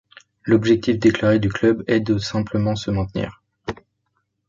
L'objectif 0.47 0.97
déclaré 0.97 1.37
du 1.37 1.49
club 1.49 1.83
est 1.85 1.99
de 1.99 2.17
simplement 2.17 2.75
se 2.75 2.89
maintenir. 2.89 3.43